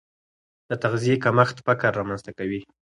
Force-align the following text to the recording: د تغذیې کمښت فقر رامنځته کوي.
د 0.69 0.71
تغذیې 0.83 1.15
کمښت 1.23 1.57
فقر 1.65 1.91
رامنځته 1.99 2.31
کوي. 2.39 2.61